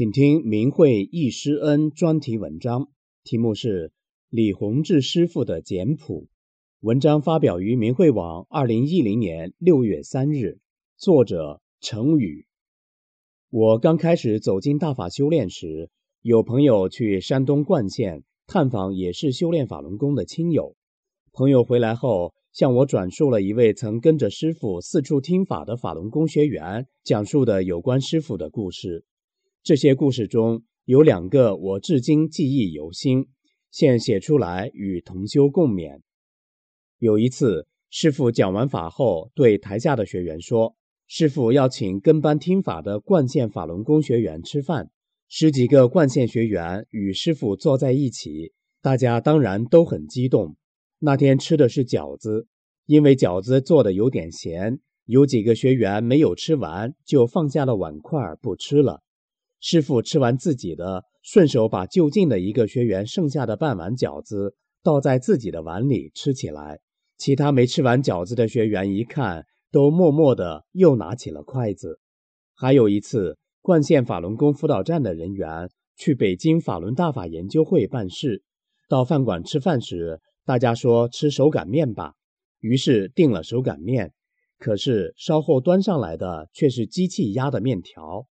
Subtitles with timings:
[0.00, 2.88] 请听明慧忆师恩专题文章，
[3.22, 3.92] 题目是
[4.30, 6.28] 李洪志师傅的简谱。
[6.80, 10.58] 文章发表于明慧网，二零一零年六月三日。
[10.96, 12.46] 作者程宇。
[13.50, 15.90] 我刚开始走进大法修炼时，
[16.22, 20.76] 有朋友去山东冠县探访，也是修炼法轮功的亲友。
[21.30, 29.04] 朋友回来后，向我转述了一位曾跟着师傅四处听法的法轮功学员讲述的有关师傅的故事。
[29.62, 33.26] 这些故事中有两个我至今记忆犹新，
[33.70, 36.00] 现写出来与同修共勉。
[36.98, 44.90] 有一次，师傅讲完法后，对台下的学员说：“师傅要请跟班听法的冠县法轮功学员吃饭。”
[45.28, 50.56] 十几个冠县学员与师傅坐在一起，大家当然都很激动。
[51.00, 52.46] 那天吃的是饺子，
[52.86, 59.02] 因为饺子做的有点咸，有几个学员没有吃完，就放下了碗筷不吃了。
[59.60, 66.80] 师傅吃完自己的，顺手把就近的一个学员剩下的半碗饺子倒在自己的碗里吃起来。
[67.18, 72.00] 其他没吃完饺子的学员一看，都默默的又拿起了筷子。
[72.54, 78.42] 还有一次，冠县法轮功辅导站的人员去北京法轮大法研究会办事，
[78.88, 82.14] 到饭馆吃饭时，大家说吃手擀面吧，
[82.60, 84.14] 于是订了手擀面。
[84.58, 88.26] 可是稍后端上来的却是机器压的面条。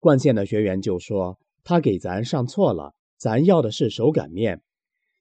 [0.00, 4.62] 冠县的学员就说：“他给咱上错了，咱要的是手擀面。”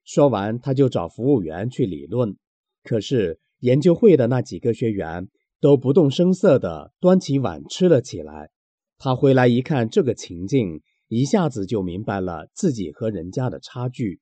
[0.05, 2.37] 说完，他就找服务员去理论。
[2.83, 5.27] 可是研究会的那几个学员
[5.59, 8.49] 都不动声色地端起碗吃了起来。
[8.97, 14.21] 他回来一看这个情境，一下子就明白了自己和人家的差距。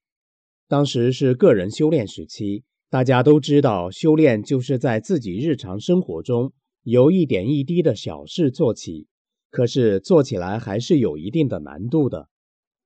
[0.67, 9.07] 当时是个人修炼时期，大家都知道，修炼就是在自己日常生活中由一点一滴的小事做起。
[9.55, 12.27] 可是做起来还是有一定的难度的。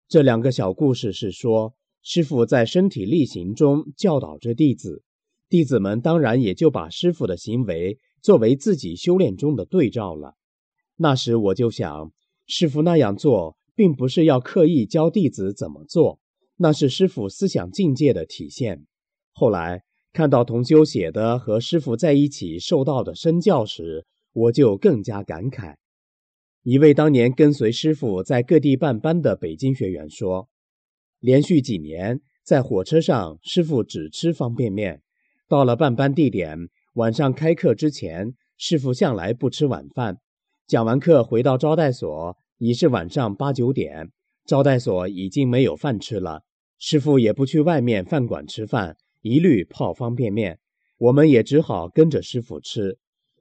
[0.08, 5.02] 这两个小故事是说，师傅在身体力行中教导着弟子，
[5.50, 10.36] 弟子们当然也就把师傅的行为作为自己修炼中的对照了。
[10.96, 12.12] 那时我就想，
[12.46, 16.20] 师傅那样做，并不是要刻意教弟子怎么做，
[16.58, 18.86] 那是师傅思想境界的体现。
[19.34, 19.82] 后来
[20.14, 25.78] 看到同修写的和师傅在一起受到的身教时，我就更加感慨。
[26.70, 30.50] 一位当年跟随师傅在各地办班的北京学员说
[31.20, 35.00] ：“连续几年在火车上，师傅只吃方便面；
[35.48, 40.18] 到了办班地点，晚上开课之前，师傅向来不吃晚饭。
[40.68, 44.12] 讲完课回到招待所，已是晚上八九点，
[44.46, 46.44] 招待所已经没有饭吃了。
[46.78, 50.60] 师傅也不去外面饭馆吃饭，一律泡方便面。
[51.00, 53.00] 我们也只好跟着师傅吃。”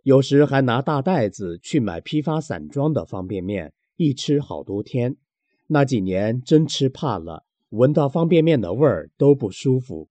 [0.08, 5.18] 有时还拿大袋子去买批发散装的方便面，一吃好多天。
[5.66, 10.08] 那几年真吃怕了，闻到方便面的味儿都不舒服。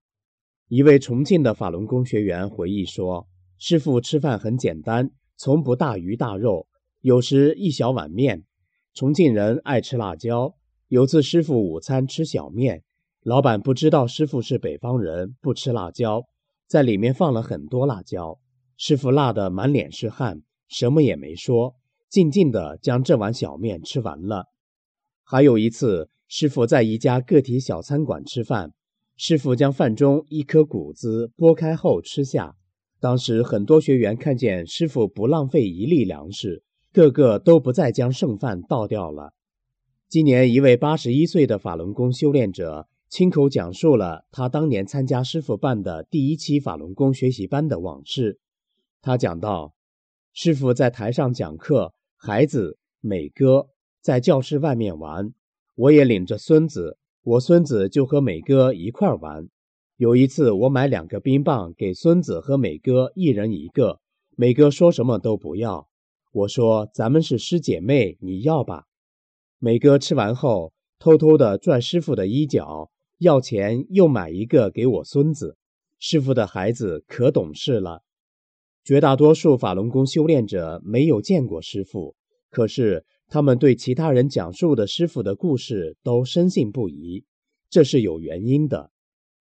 [0.68, 6.68] 一位重庆的法轮功学员回忆说：“师傅吃饭很简单，从不大鱼大肉，
[7.02, 8.44] 有时一小碗面。
[8.94, 10.54] 重庆人爱吃辣椒，
[10.90, 12.84] 有次师傅午餐吃小面，
[13.24, 16.22] 老板不知道师傅是北方人，不吃辣椒，
[16.68, 18.38] 在里面放了很多辣椒。”
[18.78, 21.76] 师傅辣得满脸是汗，什么也没说，
[22.10, 24.46] 静静地将这碗小面吃完了。
[25.24, 28.74] 还有一次，师傅在一家个体小餐馆吃饭，
[29.16, 32.56] 师傅将饭中一颗谷子剥开后吃下。
[33.00, 36.62] 当时很多学员看见师傅不浪费一粒粮食，
[36.94, 39.34] 个个都不再将剩饭倒掉了。
[40.08, 48.40] 今年，一位八十一岁的法轮功修炼者亲口讲述了他当年参加师傅办的第一期法轮功学习班的往事。
[49.02, 49.74] 他讲到，
[50.34, 53.70] 师傅在台上讲课，孩子美哥
[54.02, 55.34] 在教室外面玩，
[55.76, 59.48] 我也领着孙子，我孙子就和美哥一块玩。
[59.96, 64.00] 有一次，我买两个冰棒给孙子和美哥一人一个，
[64.36, 65.90] 美哥说什么都不要。
[66.32, 68.86] 我说：“咱们是师姐妹，你要吧。”
[69.58, 75.58] 美哥吃完后，偷偷的拽师傅的衣角，要钱又买一个给我孙子。
[75.98, 78.04] 师傅的孩子可懂事了。
[78.88, 82.16] 绝大多数法轮功修炼者没有见过师傅，
[82.50, 87.26] 可是他们对其他人讲述的师傅的故事都深信不疑，
[87.70, 88.90] 这是有原因的。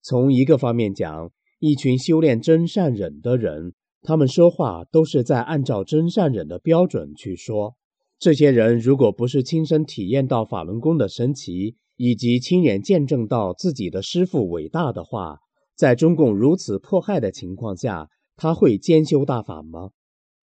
[0.03, 3.73] 从一个方面讲，一群修炼真善忍的人，
[4.03, 7.75] 他们说话都是在按照真善忍的标准去说。
[8.19, 15.39] 这些人如果不是亲身体验到法轮功的神奇，以及亲眼见证到自己的师傅伟大的话，
[15.75, 18.07] 在中共如此迫害的情况下，
[18.41, 19.91] 他会兼修大法吗？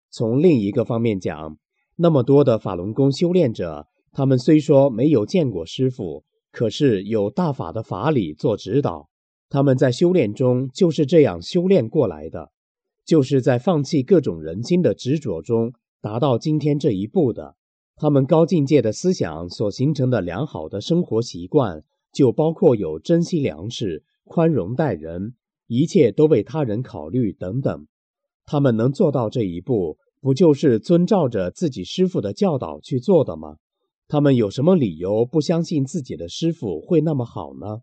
[0.09, 1.57] 从另一个方面讲，
[1.95, 9.07] 那么多的法轮功修炼者，他们虽说没有见过师傅，可是有大法的法理做指导，
[9.47, 12.51] 他们在修炼中就是这样修炼过来的，
[13.05, 17.55] 就是在放弃各种人心的执着中达到今天这一步的。
[17.95, 25.35] 他们高境界的思想所形成的良好的生活习惯，就包括有珍惜粮食、宽容待人、
[25.67, 27.87] 一切都为他人考虑等等。
[28.45, 33.57] 他们能做到这一步，不就是遵照着自己师傅的教导去做的吗？
[34.07, 37.81] 他们有什么理由不相信自己的师傅会那么好呢？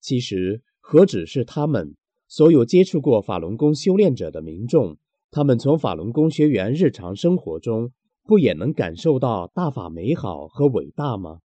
[0.00, 1.96] 其实，何止是他们，
[2.28, 4.96] 所有接触过法轮功修炼者的民众，
[5.30, 7.92] 他们从法轮功学员日常生活中。
[8.26, 11.40] 不也能感受到大法美好和伟大吗？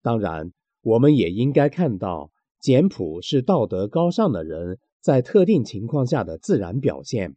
[0.00, 7.36] 当然，我们也应该看到简朴是道德高尚的人在特定情况下的自然表现。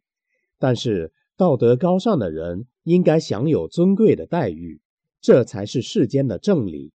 [0.58, 4.80] 但是，道德高尚的人应该享有尊贵的待遇，
[5.20, 6.93] 这才是世间的正理。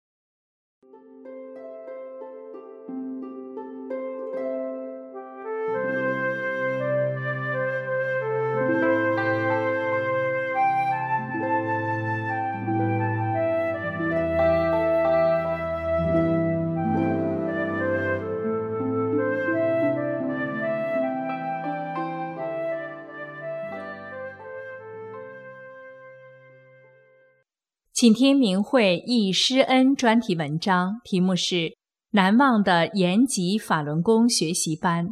[28.00, 31.54] 请听明慧忆师恩专题文章，题目是
[32.12, 35.08] 《难忘的延吉法轮功学习班》，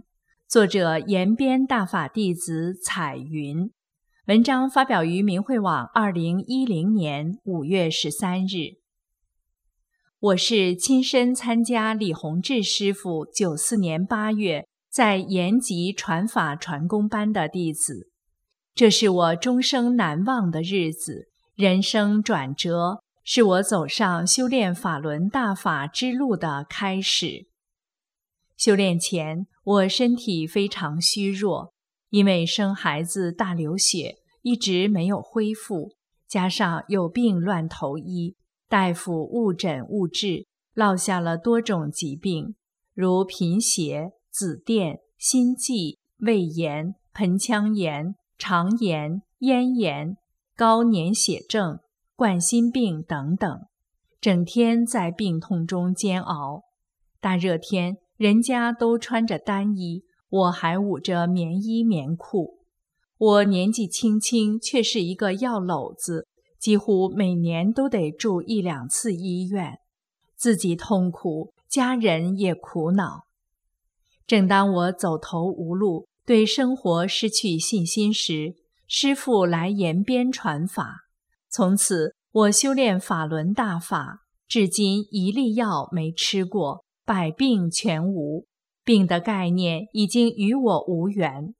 [0.49, 3.71] 作者延边大法弟子彩云。
[4.29, 8.81] 文章发表于明慧网，二零一零年五月十三日。
[10.19, 18.11] 我是亲身参加李洪志师傅九四年八月在延吉传法传功班的弟子，
[18.75, 21.28] 这是我终生难忘的日子。
[21.59, 27.49] 人生转折是我走上修炼法轮大法之路的开始。
[28.57, 31.73] 修炼前，我身体非常虚弱，
[32.11, 35.97] 因为生孩子大流血，一直没有恢复，
[36.29, 38.37] 加上有病乱投医，
[38.69, 42.55] 大夫误诊误治，落下了多种疾病，
[42.95, 50.17] 如贫血、紫癜、心悸、胃炎、盆腔炎、肠炎、咽炎。
[50.59, 51.79] 高粘血症、
[52.17, 53.61] 冠心病等等，
[54.21, 56.65] 整天在病痛中煎熬。
[57.21, 62.59] 大热天，人家都穿着单衣，我还捂着棉衣棉裤。
[63.19, 66.27] 我年纪轻轻，却是一个药篓子，
[66.59, 69.79] 几乎每年都得住一两次医院，
[70.35, 73.27] 自己痛苦，家人也苦恼。
[74.27, 78.57] 正当我走投无路，对生活失去信心时，
[78.91, 81.03] 师父来延边传法，
[81.51, 88.47] 从此我修炼法轮大法，至今一粒药没吃过，百病全无，
[88.83, 91.55] 病的概念已经与我无缘。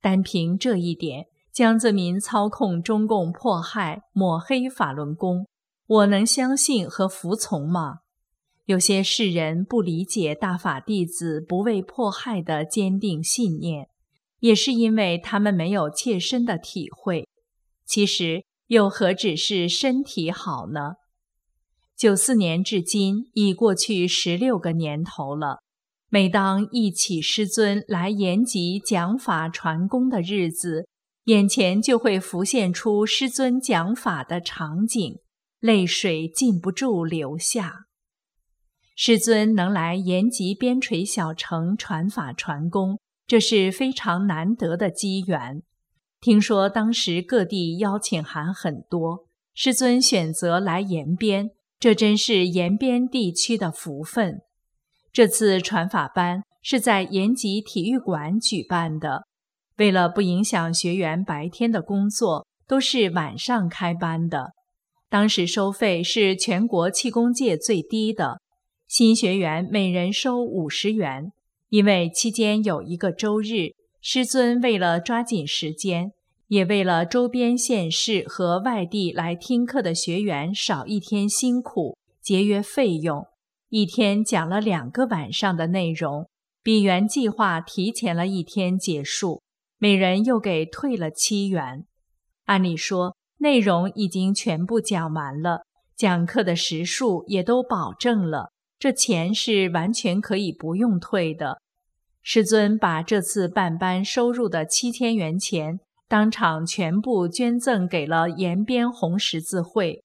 [0.00, 5.46] 单凭这一点，江泽民操控中共迫害抹黑法轮功，
[5.86, 7.98] 我能相信和服从吗？
[8.64, 13.88] 有些世人不理解大法弟子不畏迫害的坚定信念。
[14.42, 17.28] 也是因为他们没有切身的体会，
[17.86, 20.94] 其实又何止是身体好呢？
[21.96, 25.58] 九四年至今已过去十六个年头了。
[26.08, 30.88] 每当忆起师尊来延吉讲法传功的日子，
[31.26, 35.20] 眼前就会浮现出师尊讲法的场景，
[35.60, 37.84] 泪水禁不住流下。
[38.96, 42.98] 师尊能来延吉边陲小城传法传功。
[43.32, 45.62] 这是非常难得的机缘。
[46.20, 49.24] 听说当时各地邀请函很多，
[49.54, 51.48] 师尊选择来延边，
[51.80, 54.42] 这真是延边地区的福分。
[55.14, 59.22] 这次传法班是在延吉体育馆举办的，
[59.78, 64.50] 为了不影响学员白天的工作，都是晚上开班的。
[65.08, 68.42] 当时收费是全国气功界最低的，
[68.86, 71.32] 新学员每人收五十元。
[71.72, 76.12] 因为期间有一个周日，师尊为了抓紧时间，
[76.48, 83.26] 也为了周边县市和外地来听课的学员少一天辛苦，节约费用，
[83.70, 86.28] 一天讲了两个晚上的内容，
[86.62, 89.40] 比原计划提前了一天结束，
[89.78, 91.86] 每人又给退了七元。
[92.44, 95.62] 按理说，内容已经全部讲完了，
[95.96, 98.50] 讲课的时数也都保证了，
[98.82, 101.60] 这钱是完全可以不用退的。
[102.20, 105.78] 师尊把这次办班收入的七千元钱。
[106.08, 110.02] 当场全部捐赠给了延边红十字会。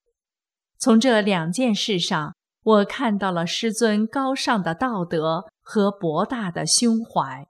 [0.78, 7.48] 从这两件事上，我看到了师尊高尚的道德和博大的胸怀。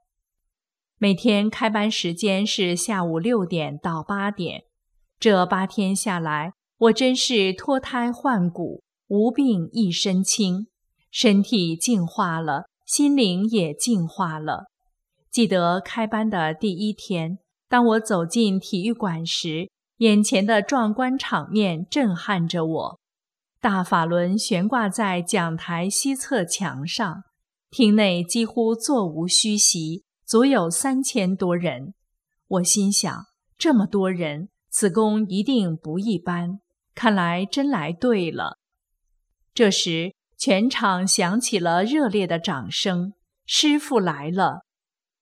[0.96, 4.62] 每天开班时间是下午六点到八点，
[5.20, 10.66] 这八天下来，我真是脱胎换骨，无病一身轻，
[11.10, 14.66] 身体净化了，心灵也净化了。
[15.30, 17.38] 记得开班的第一天。
[17.68, 23.00] 当我走进体育馆时，眼前的壮观场面震撼着我。
[23.60, 27.24] 大法轮悬挂在讲台西侧墙上，
[27.70, 31.92] 厅内几乎座无虚席，足有三千多人。
[32.46, 33.24] 我心想：
[33.58, 36.60] 这么多人，此功一定不一般。
[36.94, 38.56] 看来真来对了。
[39.52, 43.12] 这时，全场响起了热烈的掌声。
[43.44, 44.60] 师傅来了。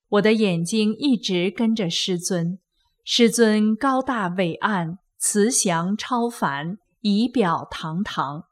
[0.08, 2.58] 我的眼睛一直跟着师尊，
[3.02, 8.44] 师尊高大伟岸，慈祥超凡，仪表堂堂。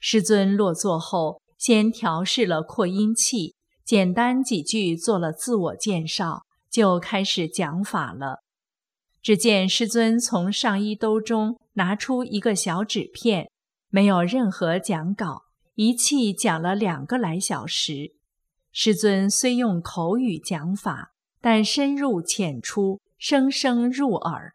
[0.00, 3.54] 师尊落座后，先调试了扩音器，
[3.84, 8.40] 简单几句做了自我介绍，就开始讲法了。
[9.22, 13.48] 只见师尊从上衣兜中拿出一个小纸片，
[13.88, 15.44] 没有任何讲稿，
[15.82, 18.14] 一气讲了两个来小时。
[18.70, 24.52] 师尊虽用口语讲法，但深入浅出，声声入耳。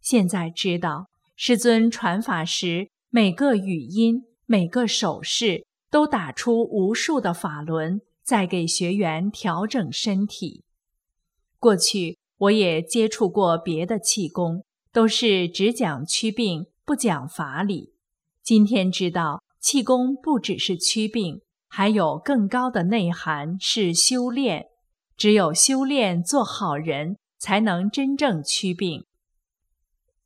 [0.00, 10.64] 现在知道，师尊传法时，每个语音、每个手势都打出无数的法轮，在给学员调整身体。
[11.58, 17.92] 过去我也接触过别的气功，都是只讲祛病，不讲法理。
[18.42, 21.40] 今天知道，气功不只是祛病。
[21.66, 24.66] 还有更高的内涵是修炼，
[25.16, 29.06] 只有修炼做好人，才能真正祛病。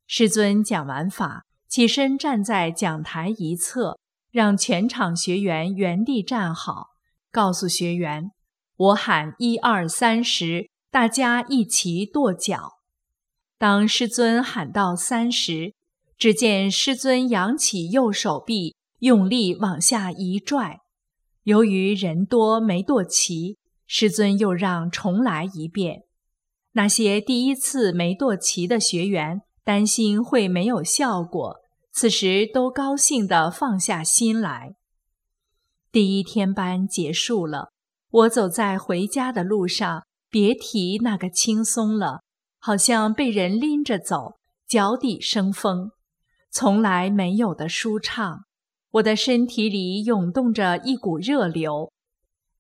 [0.09, 3.99] 师尊讲完法，起身站在讲台一侧，
[4.33, 6.89] 让全场学员原地站好，
[7.31, 8.33] 告诉学员
[8.77, 12.81] ：“我喊一二三时，大家一起跺脚。”
[13.57, 15.73] 当师尊喊到三时，
[16.19, 20.81] 只见师尊扬起右手臂，用力往下一拽。
[21.45, 26.03] 由于人多没跺齐，师尊又让重来一遍。
[26.73, 31.57] 那些第一次没跺齐的学员担心会没有效果，
[31.91, 34.75] 此时都高兴地放下心来。
[35.91, 37.71] 第一天班结束了，
[38.11, 42.21] 我走在回家的路上，别提那个轻松了，
[42.59, 44.35] 好像被人拎着走，
[44.67, 45.93] 脚底生风，
[46.51, 48.45] 从来没有的舒畅。
[48.93, 51.93] 我的身体里涌动着一股热流。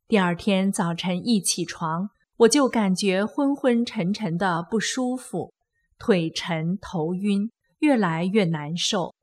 [0.06, 5.54] 第二天早晨一起床，我就感觉昏昏沉沉的不舒服，
[5.99, 9.14] 腿沉头晕，越来越难受。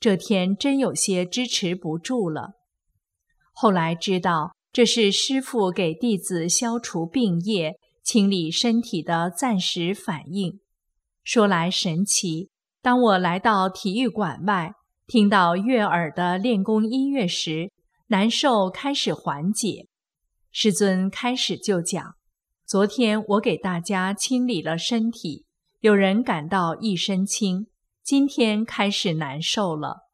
[0.00, 2.52] 这天真有些支持不住了。
[3.52, 10.60] 后来知道这是师傅给弟子消除病业、清理身体的暂时反应。
[11.22, 12.48] 说来神奇，
[12.80, 14.72] 当我来到体育馆外。
[15.08, 17.72] 听到悦耳的练功音乐时，
[18.08, 19.86] 难受开始缓解。
[20.52, 22.16] 师尊开始就讲
[22.68, 25.46] ：“昨天我给大家清理了身体，
[25.80, 27.68] 有人感到一身轻，
[28.02, 30.10] 今天开始难受了。”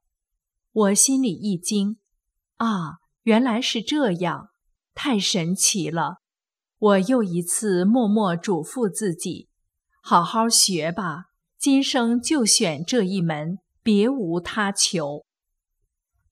[0.71, 1.97] 我心里一惊
[2.59, 4.51] ：“啊，原来是这样，
[4.95, 6.19] 太神奇了！”
[6.79, 9.49] 我又一次默默嘱咐自己
[10.01, 11.25] ：“好好学吧，
[11.59, 15.25] 今生就选这一门。”别无他求。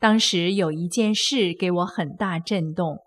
[0.00, 2.98] 当时有一件事给我很大震动。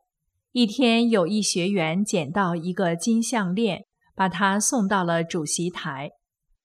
[0.54, 3.84] 一天，有一学员捡到一个金项链，
[4.16, 6.12] 把它送到了主席台。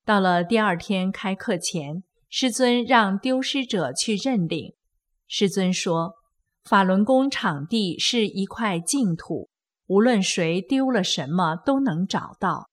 [0.04, 4.74] 到了第二天开课前，师尊让丢失者去认领。
[5.26, 6.12] 师尊说
[6.62, 9.48] ：“法轮功场地是一块净土，
[9.86, 12.68] 无论谁丢了什么都能找到。”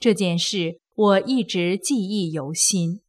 [0.00, 3.00] 这件事我一直记忆犹新。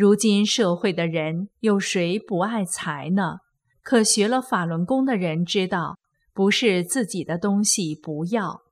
[0.00, 3.40] 如今社会的人有谁不爱财呢？
[3.82, 5.98] 可学了法轮功的人知道，
[6.32, 8.62] 不是自己的东西不要。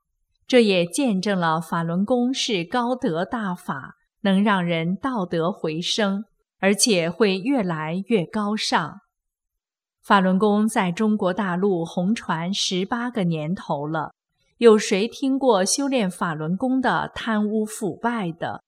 [0.47, 6.25] 这也见证了法轮功是高德大法，能让人道德回升，
[6.61, 9.01] 而且会越来越高尚。
[10.03, 14.15] 法轮功在中国大陆红传十八个年头了，
[14.57, 18.63] 有谁听过修炼法轮功的贪污腐败的？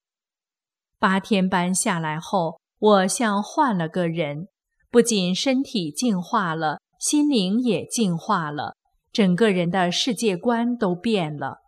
[1.00, 4.48] 八天班下来后，我像换了个人，
[4.90, 8.76] 不仅身体净化了，心灵也净化了，
[9.10, 11.60] 整个人的世界观都变了。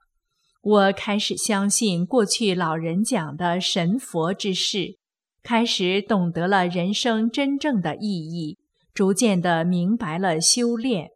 [0.60, 4.98] 我开始相信过去老人讲的神佛之事，
[5.42, 8.58] 开始懂得了人生真正的意义。
[8.92, 11.08] 逐渐的明白了修炼，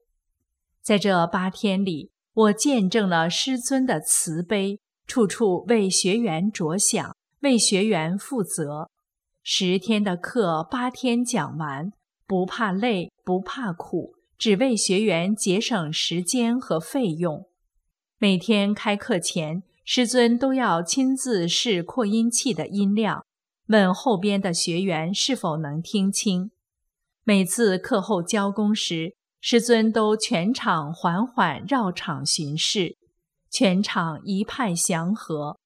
[0.81, 7.15] 在这八天里，我见证了师尊的慈悲，处处为学员着想，
[7.47, 8.91] 为学员负责。
[9.45, 11.93] 十天的课，八天讲完，
[12.27, 17.47] 不怕累，不怕苦，只为学员节省时间和费用。
[18.19, 23.25] 每天开课前，师尊都要亲自试扩音器的音量，
[23.69, 26.51] 问后边的学员是否能听清。
[27.23, 32.97] 每次课后交工时，师尊都全场缓缓绕场巡视，
[33.49, 35.57] 全场一派祥和。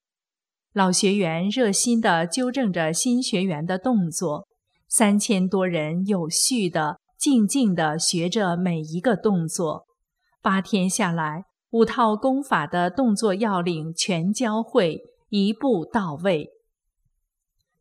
[0.72, 4.46] 老学员热心地纠正着新学员的动作，
[4.88, 9.86] 三千多人有序地、静静地学着每一个动作。
[10.40, 15.00] 八天下来，五套功法的动作要领全教会，
[15.30, 16.50] 一步到位。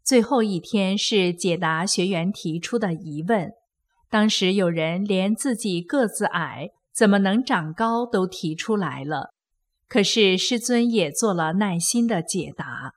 [0.03, 3.51] 最后一天是解答学员提出的疑问。
[4.09, 9.29] 当时有人连自己个子矮，怎么能长高都提出来了，
[9.89, 12.93] 可是师尊也做了耐心的解答。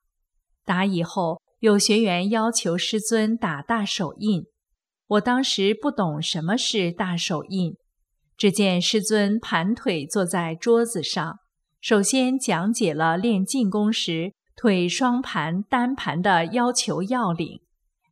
[0.65, 4.45] 答以后，有学员要求师尊打大手印，
[5.09, 7.75] 我当时不懂什么是大手印。
[8.37, 11.39] 只见师尊盘腿坐在桌子上，
[11.81, 17.61] 首先讲解了练静功时腿双盘、单盘的要求要领。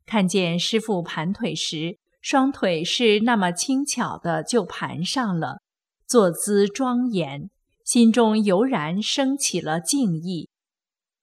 [0.04, 1.98] 看见师傅盘腿时。
[2.22, 5.62] 双腿是那么轻巧的就盘上了，
[6.06, 7.48] 坐姿庄严，
[7.90, 10.48] 心中油然升起了敬意。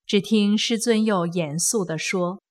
[0.06, 2.42] 只听师尊又严肃地说：“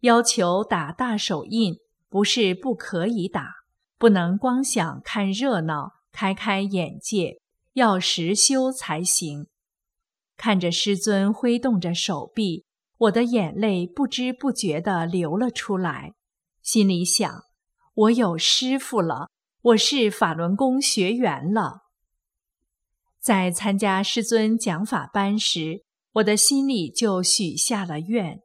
[0.00, 1.76] 要求打大手印，
[2.08, 3.56] 不是不可以打，
[3.98, 7.42] 不能光想看热闹，开开眼界，
[7.74, 9.48] 要实修才行。”
[10.38, 12.64] 看着师尊挥动着手臂，
[12.96, 16.14] 我的眼泪不知不觉地流了出来，
[16.62, 17.42] 心里想。
[17.92, 19.28] 我有师傅了，
[19.60, 21.87] 我是法轮功学员了。
[23.28, 25.82] 在参加师尊讲法班时，
[26.14, 28.40] 我的心里就许下了愿：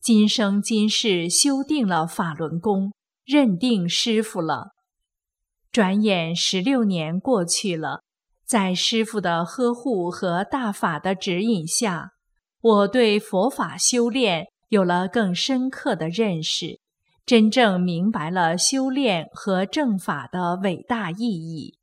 [0.00, 2.92] 今生今世修定了法轮功，
[3.24, 4.74] 认定师傅了。
[5.72, 8.04] 转眼十六年过去了，
[8.46, 12.12] 在师傅的呵护和大法的指引下，
[12.60, 16.78] 我对佛法修炼有了更深刻的认识。
[17.26, 21.76] 真正明白了修炼和正法的伟大意义。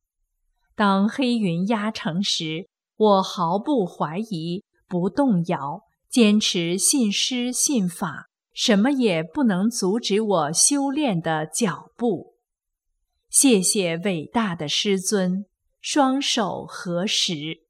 [0.80, 12.36] 当黑云压城时，我毫不怀疑，不动摇，坚持信师信法，什么也不能阻止我修炼的脚步。
[13.30, 15.46] 谢谢伟大的师尊，
[15.82, 17.64] 双手合十。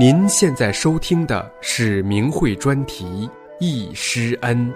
[0.00, 3.04] 您现在收听的是明慧专题
[3.58, 4.72] 《易师恩》。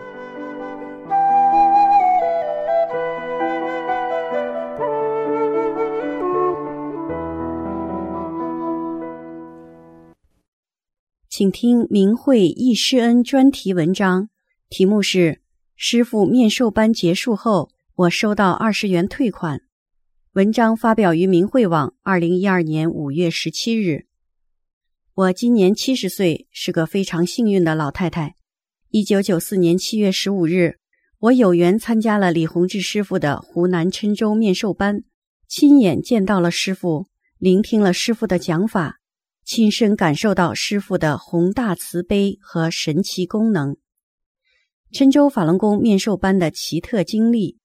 [11.28, 14.28] 请听明慧易师恩专题文章，
[14.68, 15.40] 题目是
[15.76, 19.61] “师傅面授班结束后，我收到二十元退款”。
[20.35, 24.06] 文章发表于明慧网，二零一二年五月十七日。
[25.14, 28.37] 我今年七十岁，是个非常幸运的老太太。
[28.88, 30.79] 一九九四年七月十五日，
[31.18, 35.05] 我有缘参加了李洪志师傅的湖南郴州面授班，
[35.46, 39.01] 亲眼见到了师傅，聆听了师傅的讲法，
[39.44, 43.77] 亲身感受到师傅的宏大慈悲和神奇功能。
[44.90, 47.59] 郴州法轮功面授班的奇特经历：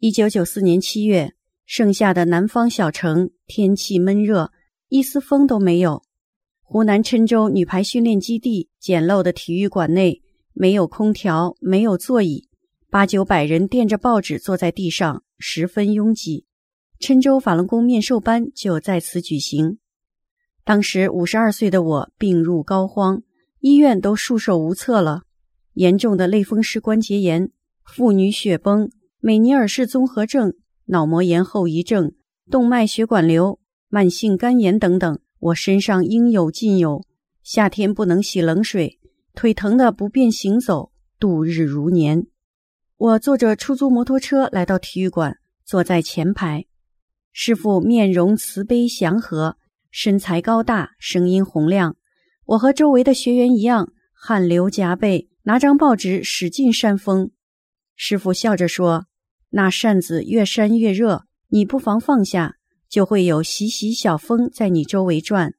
[0.00, 4.50] 一九九四年七月，盛夏的南方小城，天气闷热，
[4.88, 6.02] 一丝风都没有。
[6.68, 10.20] 湖南郴州女排训练基地简陋的体育馆内
[10.52, 12.48] 没有空调，没有座椅，
[12.90, 16.44] 八九百人垫着报纸坐在地上，十分拥挤。
[16.98, 19.78] 郴州法轮功面授班就在此举行。
[20.64, 23.22] 当时五十二岁的我病入膏肓，
[23.60, 25.22] 医院都束手无策了。
[25.74, 27.52] 严重的类风湿关节炎、
[27.84, 30.54] 妇女血崩、美尼尔氏综合症、
[30.86, 32.12] 脑膜炎后遗症、
[32.50, 37.06] 动脉血管瘤、慢性肝炎等等，我身上应有尽有。
[37.42, 38.98] 夏天不能洗冷水，
[39.34, 42.26] 腿疼的不便行走，度日如年。
[42.96, 46.66] 我坐着出租摩托车来到体育馆，坐在前排。
[47.32, 49.56] 师傅面容慈悲祥和，
[49.90, 51.96] 身材高大，声音洪亮。
[52.46, 57.30] 我和周围的学员一样，汗流浃背，拿张报纸使劲扇风。
[57.94, 59.06] 师傅笑着说
[59.50, 62.56] ：“那扇子越扇越热，你不妨放下，
[62.96, 65.52] 就会有习习小风在你周围转。”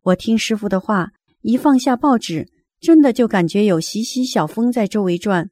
[0.00, 2.48] 我听师傅的话，一放下报纸，
[2.80, 5.50] 真的就感觉有习习小风在周围转。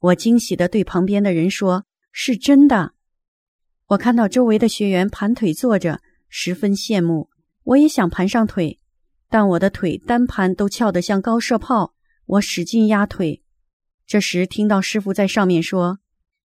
[0.00, 2.92] 我惊喜地对旁边的人说：“是真的。”
[3.88, 7.30] 我看到周围的学员盘腿坐着，十分羡慕。
[7.62, 8.78] 我也想盘上腿，
[9.30, 11.94] 但我的腿单盘都翘得像高射炮。
[12.26, 13.42] 我使劲压腿。
[14.06, 16.00] 这时听到师傅在上面说：“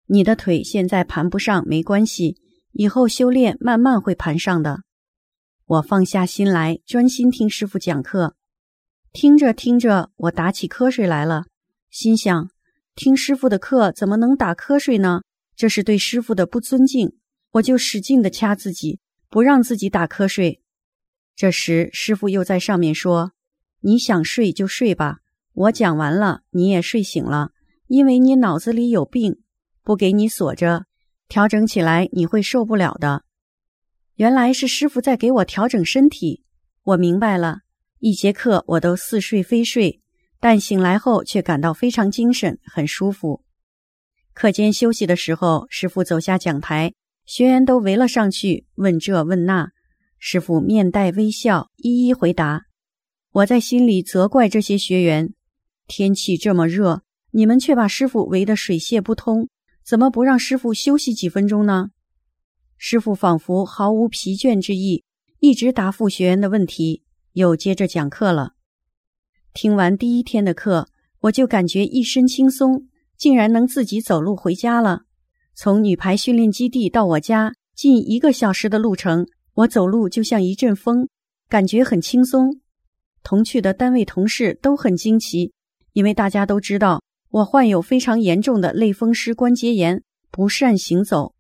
[0.09, 2.39] 你的腿现在盘不上没关系，
[2.79, 4.83] 以后修炼慢慢会盘上的。”
[5.67, 8.37] 我放下心来，专心听师傅讲课。
[9.13, 11.47] 听着听着，我打起瞌睡来了，
[11.91, 12.51] 心想：
[12.95, 15.23] 听师傅的课怎么能打瞌睡呢？
[15.57, 17.17] 这是对师傅的不尊敬。
[17.55, 20.63] 我就使劲的掐自己，不让自己打瞌睡。
[21.35, 23.33] 这时师傅又在上面说
[23.83, 25.19] ：“你想睡就睡吧。”
[25.53, 27.51] 我讲完了，你也睡醒了，
[27.89, 29.41] 因为你脑子里有病，
[29.83, 30.85] 不给你锁着，
[31.29, 33.25] 调整起来你会受不了的。
[34.15, 36.43] 原来是师傅在给我调整身体，
[36.83, 37.61] 我明白了。
[38.01, 40.01] 一节课我都似睡非睡，
[40.41, 43.45] 但醒来后却感到非常精神，很舒服。
[44.33, 46.95] 课间休息的时候，师傅走下讲台，
[47.27, 49.71] 学员都围了上去，问这问那，
[50.19, 52.63] 师傅面带微笑，一一回答。
[53.33, 55.35] 我在心里责怪这些学员。
[55.87, 59.49] 天气这么热，你们却把师傅围得水泄不通，
[59.89, 61.89] 怎么不让师傅休息几分钟呢？
[62.77, 65.03] 师傅仿佛毫无疲倦之意，
[65.39, 68.53] 一直答复学员的问题，又接着讲课了。
[69.55, 75.05] 听完第一天的课，我就感觉一身轻松，竟然能自己走路回家了。
[75.55, 81.09] 从女排训练基地到我家近一个小时的路程，我走路就像一阵风，
[81.49, 82.61] 感觉很轻松。
[83.23, 85.55] 同去的单位同事都很惊奇。
[85.95, 91.35] 因为大家都知道我患有非常严重的类风湿关节炎，不善行走，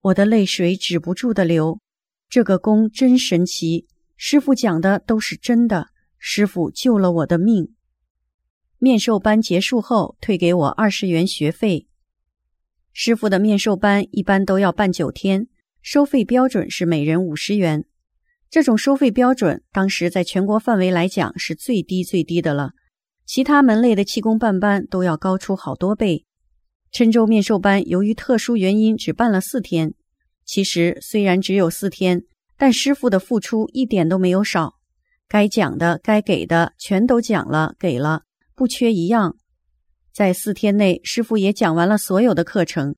[0.00, 1.80] 我的泪水止不住的流。
[2.28, 7.74] 这个功真神奇，师傅讲的都是真的，师傅救了我的命。
[8.78, 11.88] 面授班结束后，退给我二十元学费。
[12.92, 15.48] 师傅的面授班一般都要办九天，
[15.82, 17.84] 收费标准是每人五十元。
[18.50, 22.72] 这种收费标准，当时在全国范围来讲是最低最低的了。
[23.26, 26.24] 其他门类的气功办班都要高出好多倍。
[26.92, 29.94] 郴州面授班由于特殊原因只办了四天，
[30.44, 32.22] 其实虽然只有四天，
[32.56, 34.74] 但师傅的付出一点都没有少，
[35.26, 38.22] 该讲的、该给的全都讲了、给了，
[38.54, 39.36] 不缺一样。
[40.12, 42.94] 在四天内，师傅也讲完了所有的课程。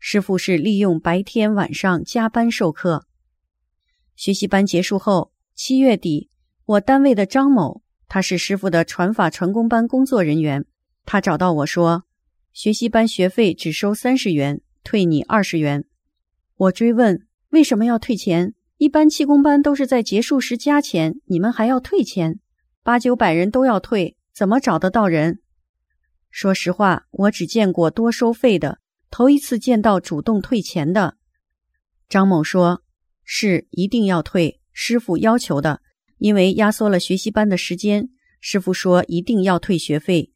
[0.00, 3.06] 师傅是利用白天晚上加班授课。
[4.16, 6.30] 学习班结束后，七月底，
[6.64, 7.82] 我单位的张某。
[8.16, 10.64] 他是师傅的传法传功班工作人员，
[11.04, 12.04] 他找到我说
[12.54, 15.84] ：“学习班学费只收三十元，退你二十元。”
[16.56, 18.54] 我追问为什么要退钱？
[18.78, 22.40] 一般气功班都是在结束时加钱，你们还要退钱？
[22.82, 25.40] 八九百人都要退，怎么找得到人？
[26.30, 28.78] 说实话，我只见过多收费的，
[29.10, 31.18] 头一次见到主动退钱的。
[32.08, 32.82] 张某说
[33.22, 35.82] ：“是一定要退，师傅要求的。”
[36.18, 38.08] 因为压缩了学习班的时间，
[38.40, 40.32] 师傅说一定要退学费。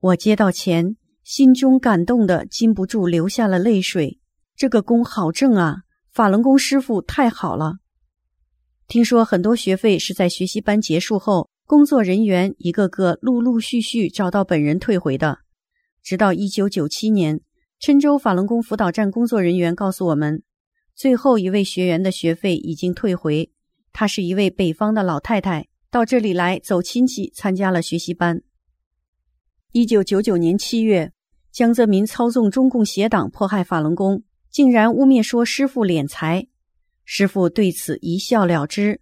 [0.00, 4.18] 我接到钱，心中感动的禁不住流下了泪水。
[4.56, 5.82] 这个功好挣啊！
[6.10, 7.76] 法轮功师傅太好了。
[8.86, 15.38] 听说很多学费是在学习班结束后，工作人员一个个陆陆续续找到本人退回的。
[16.02, 17.40] 直到一九九七年，
[17.80, 20.42] 郴州法轮功辅导站工作人员告诉我们，
[20.94, 23.50] 最后一位学员的学费已经退回。
[23.92, 28.42] 她是一位北方的老太太，到这里来走亲戚，参加了学习班。
[29.72, 31.12] 一九九九年七月，
[31.50, 36.46] 江泽民操纵中共邪党迫害法轮功，竟然污蔑说师傅敛财。
[37.04, 39.00] 师傅对此一笑了之。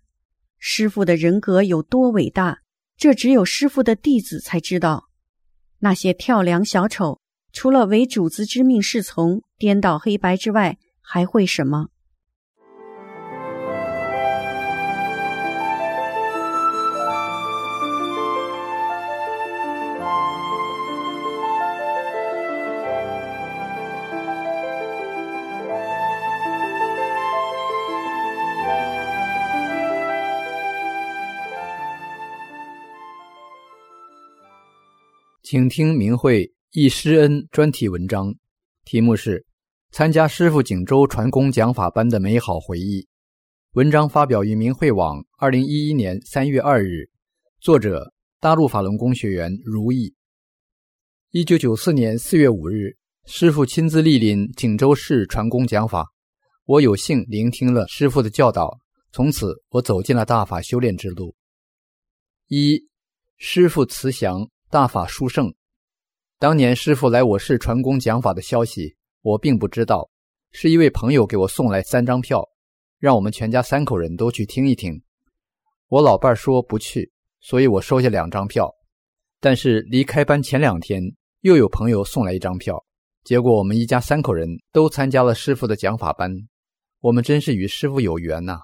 [0.58, 2.60] 师傅的人格有多伟大，
[2.96, 5.08] 这只有师傅的弟子才知道。
[5.78, 7.20] 那些跳梁小丑，
[7.52, 11.88] 除了为主子之命是从、颠倒黑白之外，还会什么？
[35.50, 38.32] 请听明慧一师恩专题文章，
[38.84, 39.40] 题目是
[39.90, 43.02] 《参加师傅锦州传功讲法班的美好回忆》。
[43.72, 47.10] 文章发表于明慧网，二零一一年三月二日。
[47.60, 50.14] 作者：大陆法轮功学员如意。
[51.32, 56.06] 一九九四年四月五日，师傅亲自莅临锦州市传功讲法，
[56.64, 58.78] 我有幸聆听了师傅的教导，
[59.10, 61.34] 从此我走进了大法修炼之路。
[62.46, 62.80] 一，
[63.36, 64.48] 师傅慈祥。
[64.70, 65.52] 大法殊胜。
[66.38, 70.08] 当年师傅来我市传功讲法的消息，我并不知道，
[70.52, 72.48] 是一位朋友给我送来三张票，
[73.00, 75.02] 让我们全家三口人都去听一听。
[75.88, 78.72] 我老伴说不去，所以我收下两张票。
[79.40, 81.02] 但是离开班前两天，
[81.40, 82.80] 又有朋友送来一张票，
[83.24, 86.32] 结果我们一家三口人都参加了师傅的讲法班。
[87.00, 88.60] 我们真是与师傅有缘呐！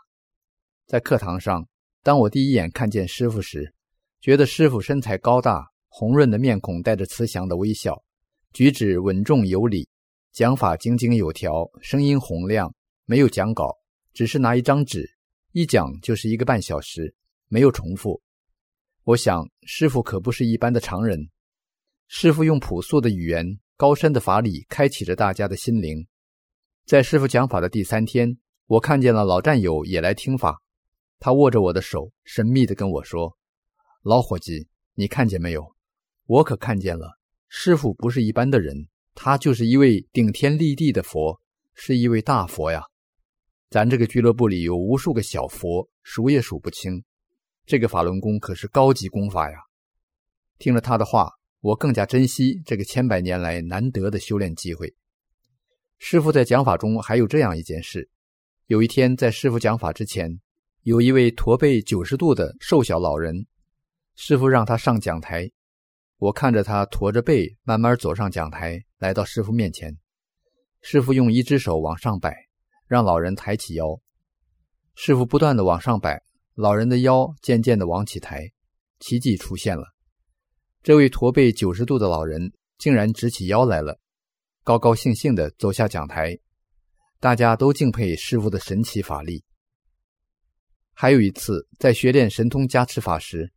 [0.86, 1.66] 在课堂上，
[2.04, 3.74] 当我第一眼看见师傅时，
[4.20, 5.72] 觉得师傅身材高大。
[5.98, 8.04] 红润的面孔带着慈祥的微笑，
[8.52, 9.88] 举止稳重有礼，
[10.30, 12.70] 讲法井井有条，声音洪亮。
[13.06, 13.74] 没有讲稿，
[14.12, 15.08] 只是拿一张纸，
[15.52, 17.14] 一讲就是一个半小时，
[17.48, 18.20] 没有重复。
[19.04, 21.30] 我想，师傅可不是一般的常人。
[22.08, 26.06] 师傅用朴素的语言、高深的法理，开启着大家的心灵。
[26.84, 30.60] 在师傅讲法的第三天，我看见了老战友也来听法。
[31.18, 33.34] 他握着我的手，神秘地跟我说
[34.04, 35.66] ：“老伙计，你看见没有？”
[36.26, 41.40] 我可看见了，师傅不是一般的人，他就是一位顶天立地的佛，
[41.72, 42.82] 是一位大佛呀。
[43.70, 47.04] 咱这个俱乐部里有无数个小佛，数也数不清。
[47.64, 49.56] 这个法轮功可是高级功法呀。
[50.58, 54.92] 听了他的话，我更加珍惜这个千百年来难得的修炼机会。
[55.98, 58.08] 师傅在讲法中还有这样一件事：
[58.66, 60.40] 有一天在师傅讲法之前，
[60.82, 63.46] 有一位驼背九十度的瘦小老人，
[64.16, 65.48] 师傅让他上讲台。
[66.18, 69.96] 我看着他驼着背慢慢走上讲台，来到师傅面前。
[70.80, 72.34] 师傅用一只手往上摆，
[72.86, 74.00] 让老人抬起腰。
[74.94, 76.22] 师傅不断的往上摆，
[76.54, 78.50] 老人的腰渐渐的往起抬，
[78.98, 79.84] 奇迹出现了。
[80.82, 83.98] 这位驼背九十度的老人竟然直起腰来了，
[84.64, 86.38] 高高兴兴的走下讲台。
[87.20, 89.44] 大家都敬佩师傅的神奇法力。
[90.94, 93.52] 还有一次，在学练神通加持法时。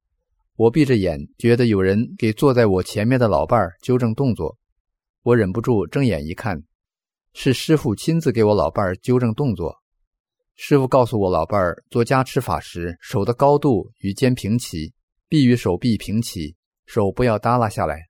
[0.60, 4.58] 我闭着眼，觉得有人给坐在我前面的老伴儿纠正动作。
[5.24, 6.62] 我忍不住睁眼一看，
[7.32, 9.74] 是师傅亲自给我老伴儿纠正动作。
[10.58, 14.92] 师傅告诉我老伴儿做加持法时，手的高度与肩平齐，
[15.30, 16.54] 臂与手臂平齐，
[16.86, 18.10] 手不要耷拉下来。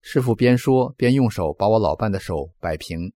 [0.00, 3.12] 师傅边说边用手把我老伴的手摆平，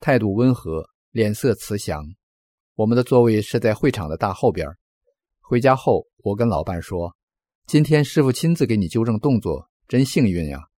[0.00, 2.04] 态度温和，脸色慈祥。
[2.74, 4.66] 我们的座位是在会场的大后边。
[5.40, 7.14] 回家后，我跟老伴说。
[7.66, 10.68] 今天师傅亲自给你纠正动作，真幸运呀！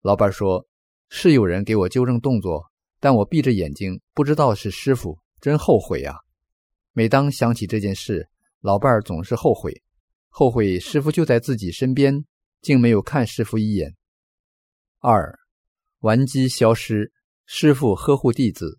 [0.00, 0.66] 老伴说
[1.10, 2.64] ：“是有人给我纠正动作，
[2.98, 6.20] 但我闭着眼睛，不知道是师傅，真后悔呀！”
[6.94, 8.26] 每当想起这件事，
[8.62, 9.82] 老伴儿总是后悔，
[10.30, 12.24] 后悔师傅就在自己身边，
[12.62, 13.94] 竟没有看师傅一眼。
[15.00, 15.38] 二，
[15.98, 17.12] 顽疾消失，
[17.44, 18.78] 师傅呵护弟子。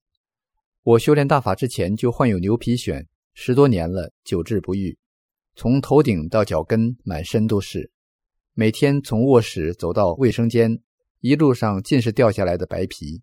[0.82, 4.98] 我修炼大法之前就患有牛皮癣，十多年了，久治不愈。
[5.56, 7.92] 从头顶到脚跟，满身都是。
[8.54, 10.80] 每天从卧室走到卫生间，
[11.20, 13.22] 一路上尽是掉下来的白皮。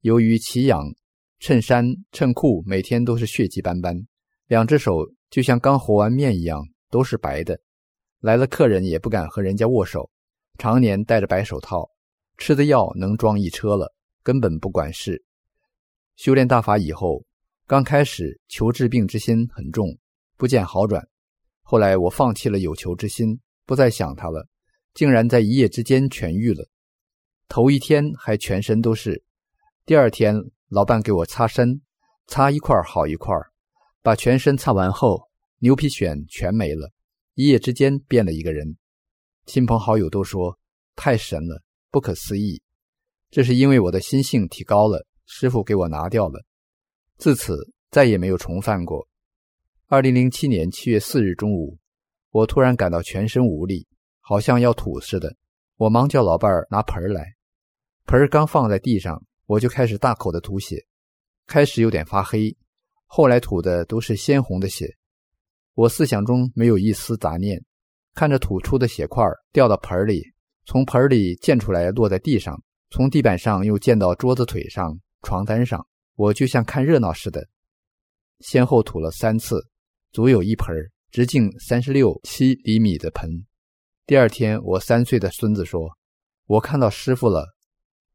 [0.00, 0.94] 由于奇痒，
[1.38, 4.06] 衬衫、衬裤每天都是血迹斑斑。
[4.46, 7.60] 两只手就像刚和完面一样，都是白的。
[8.20, 10.10] 来了客人也不敢和人家握手，
[10.58, 11.90] 常年戴着白手套。
[12.36, 15.24] 吃的药能装一车了，根本不管事。
[16.16, 17.24] 修炼大法以后，
[17.66, 19.98] 刚开始求治病之心很重，
[20.36, 21.08] 不见好转。
[21.70, 24.48] 后来我放弃了有求之心，不再想他了，
[24.94, 26.66] 竟然在一夜之间痊愈了。
[27.46, 29.22] 头一天还全身都是，
[29.84, 30.34] 第二天
[30.70, 31.82] 老伴给我擦身，
[32.26, 33.34] 擦一块好一块，
[34.00, 35.28] 把全身擦完后，
[35.58, 36.90] 牛皮癣全没了，
[37.34, 38.78] 一夜之间变了一个人。
[39.44, 40.58] 亲朋好友都说
[40.96, 42.62] 太神了，不可思议。
[43.30, 46.42] 这是因为我的心性提高了，师傅给我拿掉了，
[47.18, 49.07] 自此再也没有重犯过。
[49.90, 51.78] 二零零七年七月四日中午，
[52.30, 53.86] 我突然感到全身无力，
[54.20, 55.34] 好像要吐似的。
[55.78, 57.24] 我忙叫老伴儿拿盆儿来，
[58.04, 60.84] 盆儿刚放在地上，我就开始大口的吐血。
[61.46, 62.54] 开始有点发黑，
[63.06, 64.94] 后来吐的都是鲜红的血。
[65.72, 67.58] 我思想中没有一丝杂念，
[68.12, 70.22] 看着吐出的血块掉到盆里，
[70.66, 77.48] 从盆里溅出来落在地上，从地板上又溅到桌子腿上、床单上，我就像看热闹似的，
[78.40, 79.66] 先后吐了三次。
[80.10, 80.74] 足有一盆
[81.10, 83.44] 直径三十六七厘米的盆。
[84.06, 85.90] 第二天，我三岁的孙子说
[86.46, 87.54] ：“我看到师傅了。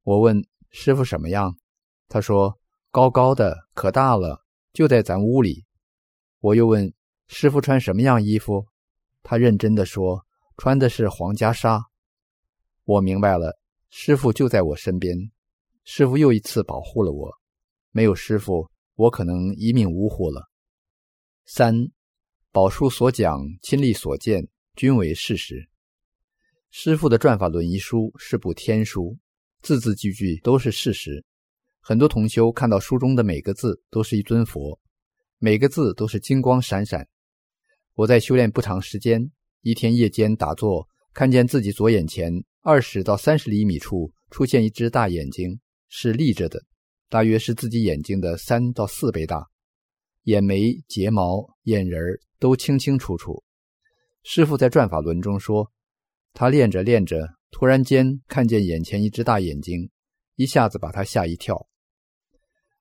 [0.04, 1.56] 我问师傅什么样？
[2.08, 5.66] 他说高高的，可大了，就在咱屋里。
[6.40, 6.92] 我又问
[7.28, 8.66] 师傅穿什么样衣服？
[9.22, 10.26] 他认真的说
[10.58, 11.80] 穿的是皇家纱。
[12.86, 13.58] 我明白了，
[13.90, 15.16] 师傅就在我身边。
[15.84, 17.32] 师傅又一次保护了我。
[17.92, 20.50] 没有师傅，我可能一命呜呼了。
[21.46, 21.90] 三，
[22.54, 25.68] 宝书所讲，亲历所见，均为事实。
[26.72, 29.18] 师傅的《转法轮》一书是部天书，
[29.62, 31.24] 字字句句都是事实。
[31.82, 34.80] 很多同修看到书中的每个字都是一尊佛，
[35.38, 37.06] 每个字都是金光闪闪。
[37.94, 39.30] 我在修炼不长时间，
[39.62, 46.64] 一天夜间打坐，看见自己左眼前二十到三十厘米处出现一只大眼睛，是立着的，
[47.10, 49.46] 大约是自己眼睛的三到四倍大，
[50.24, 53.44] 眼眉、睫毛、眼仁儿都清清楚楚。
[54.24, 55.72] 师傅在《转法轮》中说。
[56.36, 59.88] 他练着练着，突然间看见眼前一只大眼睛，
[60.36, 61.68] 一下子把他吓一跳。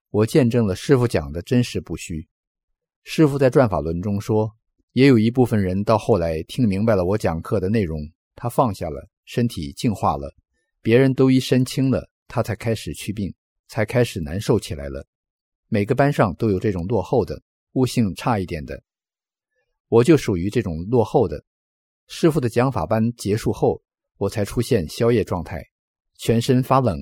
[0.08, 2.26] 我见证了师傅讲的真实不虚。
[3.04, 4.50] 师傅在《转法轮》中说，
[4.92, 8.00] 也有一部分人到后来听明白了我讲课的内容，
[8.34, 10.34] 他放下了，身体净化了，
[10.80, 13.34] 别人都一身轻了，他才开始去病，
[13.68, 15.06] 才开始难受起来了。
[15.74, 17.40] 每个班上都有这种落后的、
[17.72, 18.82] 悟性差一点的，
[19.88, 21.42] 我就属于这种落后的。
[22.08, 23.80] 师傅的讲法班结束后，
[24.18, 25.64] 我才出现宵夜状态，
[26.18, 26.98] 全身发冷，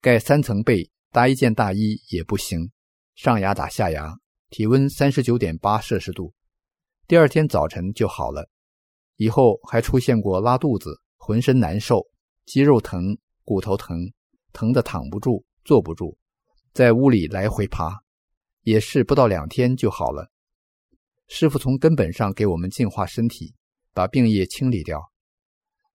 [0.00, 2.72] 盖三层被，搭一件大衣也不行，
[3.14, 4.12] 上牙打下牙，
[4.48, 6.34] 体温三十九点八摄氏度。
[7.06, 8.50] 第二天早晨就好了，
[9.18, 12.04] 以后还出现过拉肚子、浑身难受、
[12.44, 14.10] 肌肉疼、骨头疼，
[14.52, 16.18] 疼得躺不住、坐不住，
[16.72, 18.00] 在屋里来回爬，
[18.62, 20.30] 也是不到两天就好了。
[21.28, 23.54] 师傅从根本上给我们净化身体。
[23.92, 25.10] 把病液清理掉，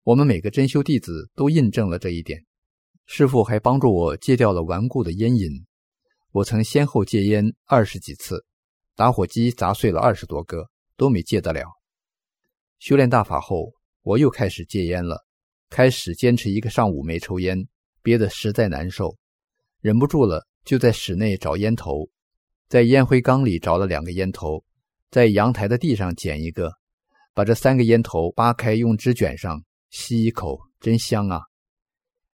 [0.03, 2.43] 我们每个真修弟子都印证了这一点。
[3.05, 5.65] 师傅还帮助我戒掉了顽固的烟瘾。
[6.31, 8.45] 我曾先后戒烟二十几次，
[8.97, 11.63] 打火机砸碎了二十多个，都没戒得了。
[12.79, 15.25] 修炼大法后，我又开始戒烟了。
[15.69, 17.65] 开始坚持一个上午没抽烟，
[18.03, 19.15] 憋得实在难受，
[19.79, 22.09] 忍不住了，就在室内找烟头，
[22.67, 24.65] 在烟灰缸里找了两个烟头，
[25.11, 26.73] 在阳台的地上捡一个。
[27.35, 31.41] 把这三个烟头扒开，用纸卷上，吸一口，真香啊！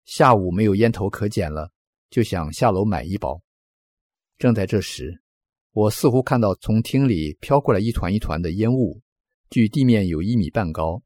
[0.04, 1.70] 下午没有烟头可捡了，
[2.10, 3.40] 就想下楼买一包。
[4.38, 5.22] 正在这时，
[5.70, 9.00] 我似乎看到从厅里飘过来一团一团的烟雾，
[9.50, 11.00] 距地面有一米半高，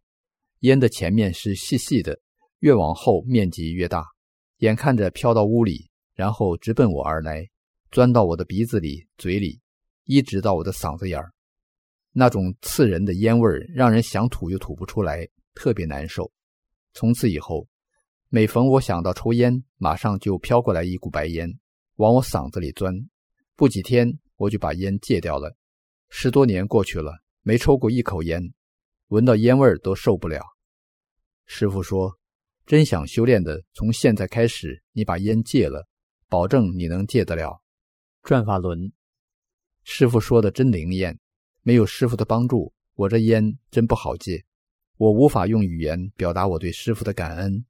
[0.61, 2.19] 烟的前面是细细的，
[2.61, 4.07] 越往后面积越大，
[4.61, 7.49] 眼看着飘到屋里，然后直奔我而来，
[7.91, 9.61] 钻到我的鼻子里、嘴里，
[10.05, 11.33] 一直到我的嗓子眼儿。
[12.13, 16.31] 那种刺人的烟味儿，让人想吐又吐不出来，特别难受。
[16.93, 17.67] 从此以后，
[18.29, 21.51] 每逢我想到抽烟，马上就飘过来一股白烟，
[21.97, 22.95] 往我嗓子里钻。
[23.57, 25.57] 不几天，我就把烟戒掉了。
[26.11, 28.53] 十多年过去了，没抽过一口烟，
[29.09, 30.43] 闻到烟味儿都受不了。
[31.47, 32.19] 师傅说
[32.67, 35.87] ：“真想修炼的，从现在开始，你把烟戒了，
[36.33, 37.61] 保证你能戒得了。”
[38.25, 38.91] 转法轮，
[39.85, 41.19] 师傅说的真灵验。
[41.61, 44.43] 没有师傅的帮助，我这烟真不好戒。
[44.97, 47.67] 我无法用语言表达我对师傅的感恩。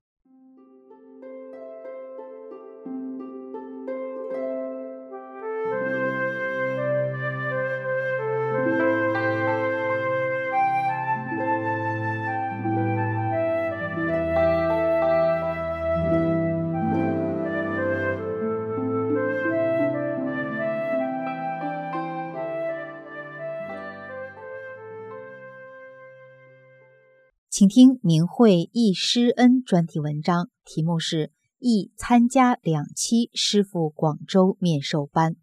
[27.63, 31.29] 请听明慧忆师恩专题文章，题目是
[31.61, 35.35] 《忆参加两期师傅广州面授班》，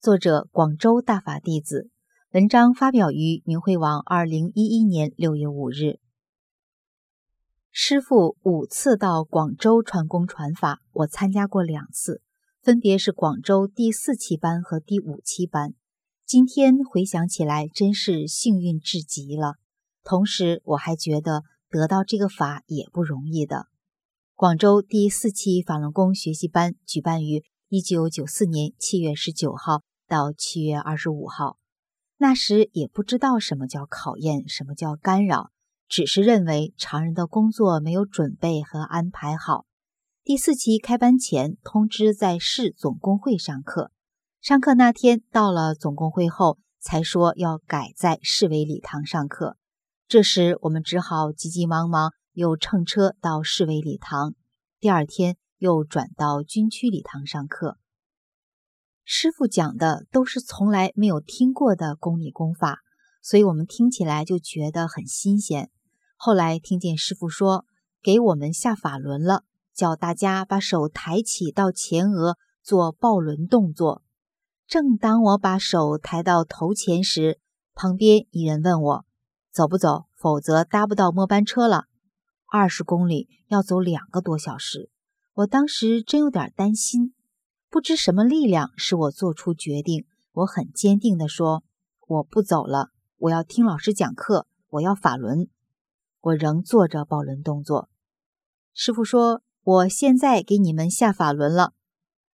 [0.00, 1.88] 作者广州大法弟子。
[2.32, 6.00] 文章发表于明慧网，二零一一年六月五日。
[7.70, 12.22] 师傅五次到广州传功传法，我参加过两次，
[12.60, 15.74] 分别是广州第四期班和第五期班。
[16.26, 19.58] 今天回想起来，真是幸运至极了。
[20.02, 21.44] 同时，我还觉得。
[21.78, 23.66] 得到这个法也不容易的。
[24.34, 31.56] 广州第四期法轮功学习班举办于一九九四年七月十九号到七月二十五号。
[32.18, 35.50] 那时也不知道什么叫考验，什么叫干扰，
[35.88, 39.64] 只是认为常人的工作没有准备和安排好。
[40.22, 43.90] 第四期开班前通知在市总工会上课，
[44.40, 49.56] 上课那天到了总工会后，才说要改在市委礼堂上课。
[50.12, 54.34] 这时，我们只好急急忙忙又乘车到市委礼堂。
[54.78, 57.78] 第二天又转到军区礼堂上课。
[59.04, 62.80] 师傅讲的都是从来没有听过的功理功法，
[63.22, 65.70] 所以我们听起来就觉得很新鲜。
[66.14, 67.64] 后来听见师傅说
[68.02, 69.44] 给我们下法轮了，
[69.74, 74.02] 叫大家把手抬起到前额做抱轮动作。
[74.66, 77.40] 正当我把手抬到头前时，
[77.72, 79.04] 旁边一人问我
[79.52, 81.84] 走不走，否则搭不到末班车了。
[82.50, 84.90] 二十公里要走两个多小时，
[85.34, 87.12] 我当时真有点担心。
[87.68, 91.64] 不知什么力量使我做出决定，我很坚定地说
[92.08, 95.48] ：“我不走了，我要听老师讲课，我要法轮。”
[96.22, 97.90] 我仍做着抱轮动作。
[98.72, 101.74] 师傅说：“我现在给你们下法轮了。”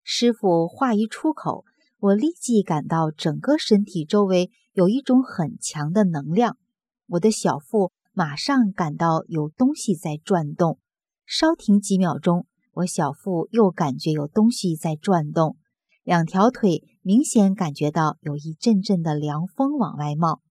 [0.05, 1.65] 师傅话一出口，
[1.99, 6.59] 我立即感到整个身体周围有一种很强的能量，
[7.07, 10.79] 我的小腹马上感到有东西在转动。
[11.25, 12.47] 稍停几秒钟。
[12.73, 15.57] 我小腹又感觉有东西在转动，
[16.05, 20.43] 两条腿明显感觉到有一阵阵的凉风往外冒。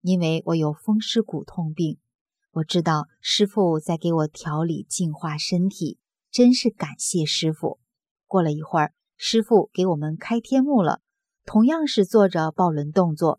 [0.00, 1.98] 因为我有风湿骨痛病，
[2.52, 5.98] 我知道师傅在给我调理净化身体，
[6.30, 7.78] 真是感谢师傅。
[8.26, 11.00] 过了一会儿，师傅给我们开天目了，
[11.44, 13.38] 同样是做着抱轮动作。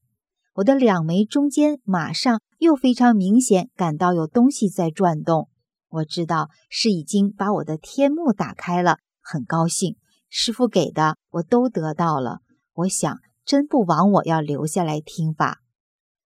[0.58, 5.49] 我的两眉中间马上又非常明显感到有东西在转动。
[5.88, 9.97] 我知道是已经把我的天幕打开了，很高兴。
[10.30, 12.39] 师傅给的我都得到了。
[12.74, 15.60] 我想真不枉我要留下来听法。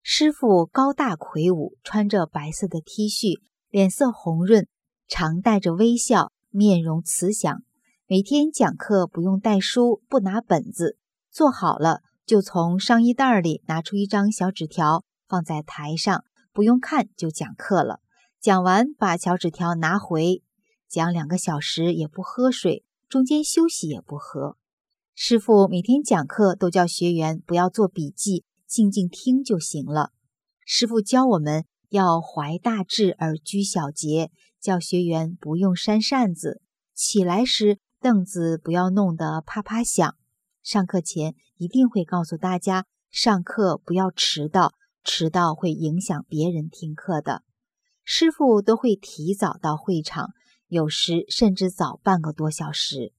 [0.03, 4.66] 师傅高大魁梧，穿着白色的 T 恤，脸色红润，
[5.07, 7.62] 常带着微笑，面容慈祥。
[8.07, 10.99] 每天讲课不用带书，不拿本子，
[11.31, 18.01] 做好了就从上衣袋里拿出一张小纸条，放在台上，不用看就讲课了。
[18.39, 20.43] 讲完，把小纸条拿回，
[20.87, 24.59] 讲两个小时也不喝水，中间休息也不喝。
[25.14, 30.11] 师傅每天讲课都叫学员不要做笔记，静静听就行了。
[30.66, 36.61] 师傅教我们要怀大志而居小节，叫学员不用扇扇子，
[36.95, 40.14] 起来时凳子不要弄得啪啪响。
[40.62, 47.43] 上课前一定会告诉大家，上课不要迟到，迟到会影响别人听课的。
[48.05, 50.31] 师傅都会提早到会场，
[50.69, 53.13] 有时甚至早半个多小时。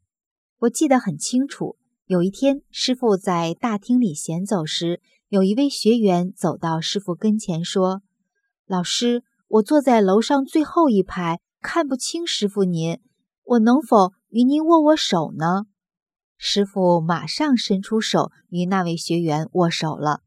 [0.60, 8.02] 我记得很清楚，有一天师傅在大厅里闲走时，有一位学员走到师傅跟前说
[8.66, 13.00] ：“老师，我坐在楼上最后一排，看不清师傅您，
[13.44, 15.66] 我能否与您握握手呢？”
[16.42, 20.22] 师傅马上伸出手与那位学员握手了。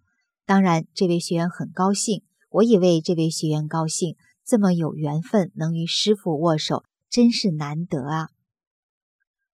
[0.44, 4.14] 当然，这位学员很高兴，我也为这位学员高兴。
[4.44, 8.28] 这么有缘分能与师傅握手，真是难得啊！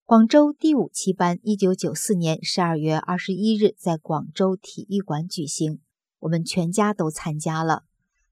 [0.05, 5.79] 广州第五期班，一九九四年十二月二十一日在广州体育馆举行，
[6.19, 7.85] 我们全家都参加了。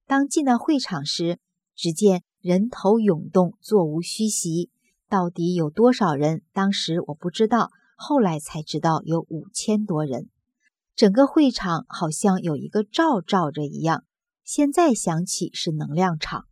[0.05, 1.39] 当进到会场时，
[1.77, 4.71] 只见人头涌动，座无虚席。
[5.09, 6.43] 到底有多少人？
[6.53, 10.29] 当时我不知道，后来才知道有五千多人。
[10.95, 14.05] 整个会场好像有一个罩罩着一样。
[14.45, 16.45] 现在想起是能量场。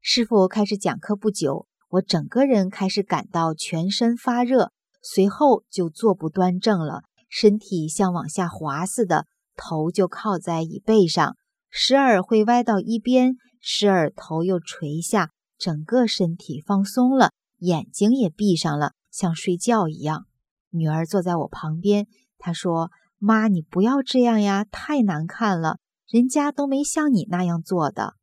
[0.00, 11.36] 师傅开始讲课不久，我整个人开始感到全身发热，随后就坐不端正了，身体像往下滑似的，头就靠在椅背上，
[11.70, 20.26] 时而会歪到一边，时而头又垂下，整个身体放松了，眼睛也闭上了，像睡觉一样。
[20.74, 22.06] 女儿坐在我旁边，
[22.36, 25.78] 她说：“妈，你不要这样呀，太难看了。”
[26.10, 28.14] 人家都没像你那样做的，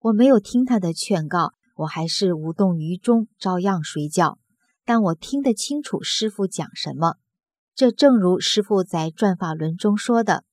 [0.00, 4.38] 我没有听她的劝告，我还是无动于衷，照样睡觉。
[4.84, 7.14] 但我听得清楚师傅讲什么。
[7.74, 10.44] 这正如师傅在转法轮中说的，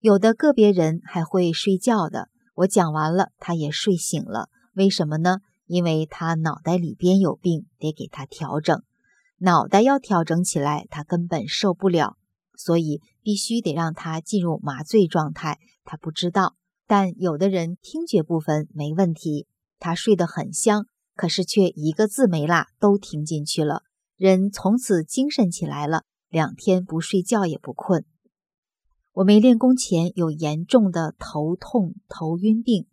[0.00, 2.28] 有的个别人还会睡觉的。
[2.54, 4.48] 我讲完了，他也睡醒了。
[4.74, 5.38] 为什么呢？
[5.66, 8.82] 因为他脑袋里边有病，得给他调整。
[9.38, 12.16] 脑袋要调整起来，他根本受不了。
[12.56, 15.58] 所以必须得让他进入麻醉状态。
[15.82, 16.54] 他不知道，
[16.86, 19.48] 但有的人听觉部分没问题，
[19.80, 23.82] 他睡得很香，可是却一个字没落都听进去了。
[24.16, 28.04] 人从此精神起来了，两天不睡觉也不困。
[29.14, 32.86] 我没练功前有严重的头痛、头晕病，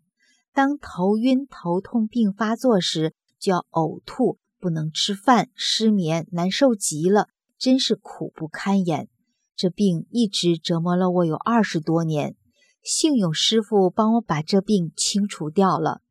[0.53, 9.09] 当头晕、头痛病发作时，就要呕吐，不能吃饭，失眠，难受极了，真是苦不堪言。
[9.55, 12.35] 这病一直折磨了我有二十多年，
[12.83, 16.01] 幸有师傅帮我把这病清除掉了。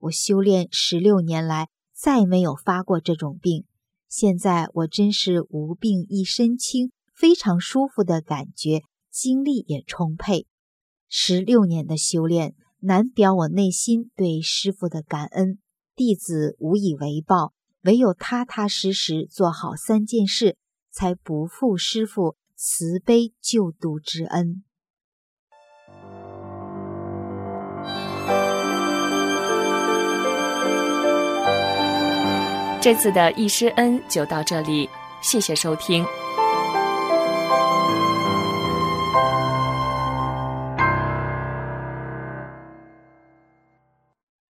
[0.00, 3.64] 我修炼十六年来，再没有发过这种病。
[4.08, 10.46] 现在我真是无病一身轻，非常舒服的感觉，精力也充沛。
[11.08, 15.58] 十六年的修炼，难表我内心对师傅的感恩。
[15.94, 17.52] 弟子无以为报，
[17.82, 20.56] 唯有踏踏实实做好三件事，
[20.90, 24.62] 才不负师傅慈悲救度之恩。
[32.82, 34.88] 这次的一师恩就到这里，
[35.22, 36.04] 谢谢收听。